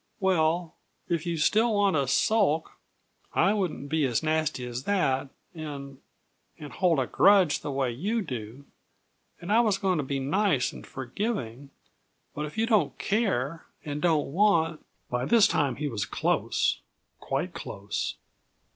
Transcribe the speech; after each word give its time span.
"Well, 0.19 0.73
if 1.09 1.27
you 1.27 1.37
still 1.37 1.75
want 1.75 1.95
to 1.95 2.07
sulk 2.07 2.71
I 3.35 3.53
wouldn't 3.53 3.87
be 3.87 4.03
as 4.05 4.23
nasty 4.23 4.65
as 4.65 4.85
that, 4.85 5.29
and 5.53 5.99
and 6.57 6.73
hold 6.73 6.97
a 6.99 7.05
grudge 7.05 7.59
the 7.59 7.69
way 7.69 7.91
you 7.91 8.23
do 8.23 8.65
and 9.39 9.51
I 9.53 9.59
was 9.61 9.77
going 9.77 9.99
to 9.99 10.03
be 10.03 10.17
nice 10.17 10.73
and 10.73 10.87
forgiving; 10.87 11.69
but 12.33 12.47
if 12.47 12.57
you 12.57 12.65
don't 12.65 12.97
care, 12.97 13.67
and 13.85 14.01
don't 14.01 14.31
want" 14.33 14.83
By 15.11 15.25
this 15.25 15.47
time 15.47 15.75
he 15.75 15.87
was 15.87 16.05
close 16.07 16.79
quite 17.19 17.53
close. 17.53 18.15